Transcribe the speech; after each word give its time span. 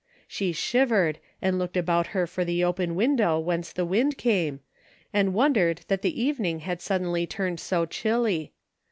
She 0.27 0.51
shivered, 0.51 1.19
and 1.43 1.59
looked 1.59 1.77
about 1.77 2.07
her 2.07 2.25
for 2.25 2.43
the 2.43 2.63
open 2.63 2.95
window 2.95 3.37
whence 3.37 3.71
the 3.71 3.85
wind 3.85 4.17
came, 4.17 4.61
and 5.13 5.31
wondered 5.35 5.81
that 5.89 6.01
the 6.01 6.19
evening 6.19 6.61
had 6.61 6.81
suddenly 6.81 7.27
turned 7.27 7.59
so 7.59 7.85
chilly. 7.85 8.51